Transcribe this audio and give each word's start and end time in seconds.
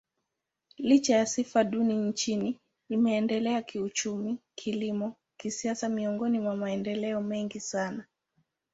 Licha 0.77 1.15
ya 1.17 1.25
sifa 1.25 1.63
duni 1.63 1.93
nchini, 1.95 2.57
imeendelea 2.89 3.61
kiuchumi, 3.61 4.37
kilimo, 4.55 5.15
kisiasa 5.37 5.89
miongoni 5.89 6.39
mwa 6.39 6.55
maendeleo 6.55 7.21
mengi 7.21 7.59
sana. 7.59 8.05